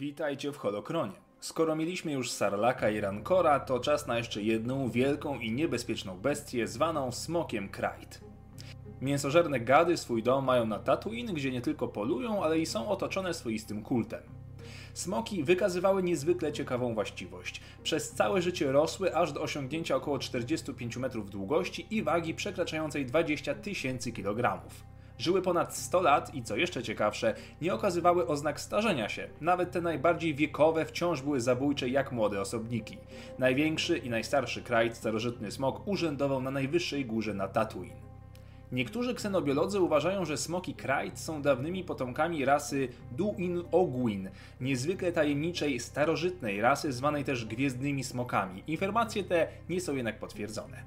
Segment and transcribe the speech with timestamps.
[0.00, 1.12] Witajcie w Holokronie.
[1.40, 6.66] Skoro mieliśmy już Sarlaka i Rancora, to czas na jeszcze jedną wielką i niebezpieczną bestię
[6.66, 8.20] zwaną Smokiem Kraid.
[9.00, 13.34] Mięsożerne gady swój dom mają na Tatooine, gdzie nie tylko polują, ale i są otoczone
[13.34, 14.22] swoistym kultem.
[14.94, 17.60] Smoki wykazywały niezwykle ciekawą właściwość.
[17.82, 23.54] Przez całe życie rosły aż do osiągnięcia około 45 metrów długości i wagi przekraczającej 20
[23.54, 24.89] tysięcy kilogramów.
[25.20, 29.28] Żyły ponad 100 lat i co jeszcze ciekawsze, nie okazywały oznak starzenia się.
[29.40, 32.98] Nawet te najbardziej wiekowe wciąż były zabójcze jak młode osobniki.
[33.38, 37.96] Największy i najstarszy kraj, starożytny smok, urzędował na najwyższej górze na Tatooine.
[38.72, 46.60] Niektórzy ksenobiolodzy uważają, że smoki Krajt są dawnymi potomkami rasy Duin Ogwin, niezwykle tajemniczej, starożytnej
[46.60, 48.62] rasy zwanej też gwiezdnymi smokami.
[48.66, 50.82] Informacje te nie są jednak potwierdzone.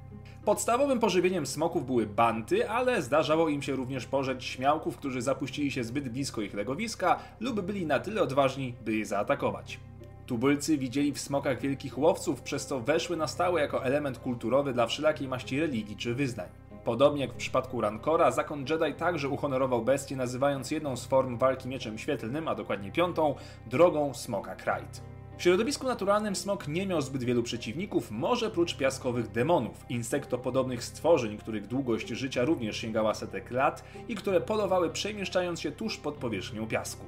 [0.45, 5.83] Podstawowym pożywieniem smoków były banty, ale zdarzało im się również pożeć śmiałków, którzy zapuścili się
[5.83, 9.79] zbyt blisko ich legowiska lub byli na tyle odważni, by je zaatakować.
[10.25, 14.88] Tubylcy widzieli w smokach wielkich łowców, przez co weszły na stałe jako element kulturowy dla
[14.88, 16.50] wszelakiej maści religii czy wyznań.
[16.83, 21.69] Podobnie jak w przypadku Rancora, zakon Jedi także uhonorował bestię, nazywając jedną z form walki
[21.69, 23.35] mieczem świetlnym, a dokładnie piątą,
[23.67, 25.12] drogą smoka Krajt.
[25.38, 31.38] W środowisku naturalnym smok nie miał zbyt wielu przeciwników, może prócz piaskowych demonów, insektopodobnych stworzeń,
[31.38, 36.67] których długość życia również sięgała setek lat i które polowały przemieszczając się tuż pod powierzchnią
[36.67, 37.06] piasku.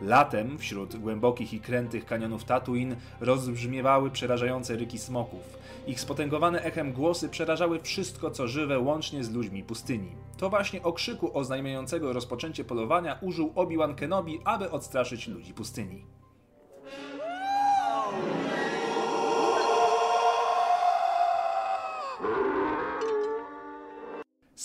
[0.00, 5.58] Latem, wśród głębokich i krętych kanionów Tatooine, rozbrzmiewały przerażające ryki smoków.
[5.86, 10.16] Ich spotęgowane echem głosy przerażały wszystko, co żywe, łącznie z ludźmi pustyni.
[10.36, 16.19] To właśnie okrzyku oznajmiającego rozpoczęcie polowania użył Obi-Wan Kenobi, aby odstraszyć ludzi pustyni.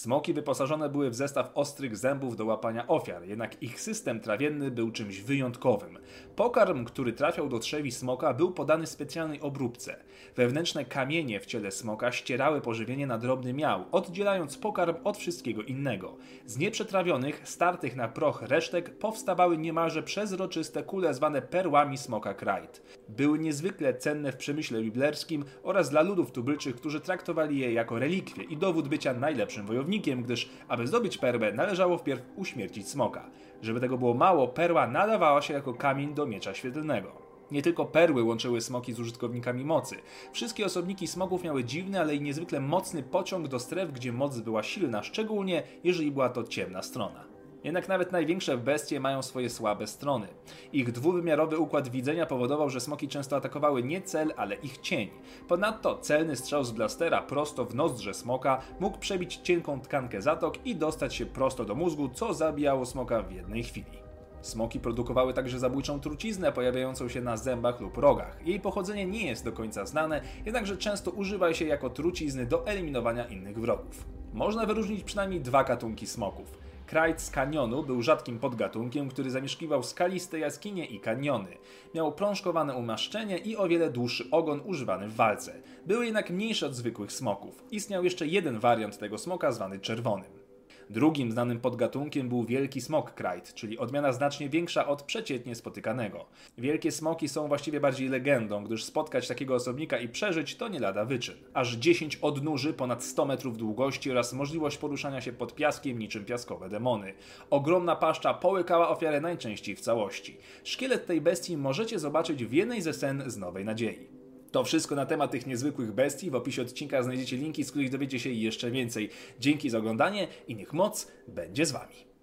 [0.06, 4.92] Smoki wyposażone były w zestaw ostrych zębów do łapania ofiar, jednak ich system trawienny był
[4.92, 5.98] czymś wyjątkowym.
[6.36, 9.96] Pokarm, który trafiał do trzewi smoka, był podany specjalnej obróbce.
[10.36, 16.16] Wewnętrzne kamienie w ciele smoka ścierały pożywienie na drobny miał, oddzielając pokarm od wszystkiego innego.
[16.46, 22.82] Z nieprzetrawionych, startych na proch resztek powstawały niemalże przezroczyste kule zwane perłami smoka Krajt.
[23.10, 28.44] Były niezwykle cenne w przemyśle biblerskim oraz dla ludów tubylczych, którzy traktowali je jako relikwie
[28.44, 33.30] i dowód bycia najlepszym wojownikiem wojownikiem, gdyż aby zdobyć perłę należało wpierw uśmiercić smoka.
[33.62, 37.12] Żeby tego było mało, perła nadawała się jako kamień do miecza świetlnego.
[37.52, 39.96] Nie tylko perły łączyły smoki z użytkownikami mocy.
[40.34, 44.64] Wszystkie osobniki smoków miały dziwny, ale i niezwykle mocny pociąg do stref, gdzie moc była
[44.64, 47.35] silna, szczególnie jeżeli była to ciemna strona.
[47.66, 50.28] Jednak nawet największe bestie mają swoje słabe strony.
[50.74, 55.10] Ich dwuwymiarowy układ widzenia powodował, że smoki często atakowały nie cel, ale ich cień.
[55.48, 60.76] Ponadto celny strzał z blastera prosto w nozdrze smoka mógł przebić cienką tkankę zatok i
[60.76, 63.98] dostać się prosto do mózgu, co zabijało smoka w jednej chwili.
[64.42, 68.48] Smoki produkowały także zabójczą truciznę pojawiającą się na zębach lub rogach.
[68.48, 73.26] Jej pochodzenie nie jest do końca znane, jednakże często używa się jako trucizny do eliminowania
[73.26, 74.06] innych wrogów.
[74.34, 76.66] Można wyróżnić przynajmniej dwa gatunki smoków.
[76.88, 81.58] Krajd z kanionu był rzadkim podgatunkiem, który zamieszkiwał skaliste jaskinie i kaniony.
[81.96, 85.62] Miał prążkowane umaszczenie i o wiele dłuższy ogon używany w walce.
[85.86, 87.64] Były jednak mniejsze od zwykłych smoków.
[87.72, 90.45] Istniał jeszcze jeden wariant tego smoka zwany czerwonym.
[90.90, 96.26] Drugim znanym podgatunkiem był wielki smok krajt, czyli odmiana znacznie większa od przeciętnie spotykanego.
[96.58, 101.06] Wielkie smoki są właściwie bardziej legendą, gdyż spotkać takiego osobnika i przeżyć to nie lada
[101.06, 101.36] wyczyn.
[101.54, 106.70] Aż 10 odnóży ponad 100 metrów długości oraz możliwość poruszania się pod piaskiem niczym piaskowe
[106.70, 107.14] demony.
[107.50, 110.38] Ogromna paszcza połykała ofiarę najczęściej w całości.
[110.64, 114.25] Szkielet tej bestii możecie zobaczyć w jednej ze scen z Nowej Nadziei.
[114.56, 116.32] To wszystko na temat tych niezwykłych bestii.
[116.32, 119.10] W opisie odcinka znajdziecie linki, z których dowiecie się jeszcze więcej.
[119.40, 122.15] Dzięki za oglądanie i niech moc będzie z Wami.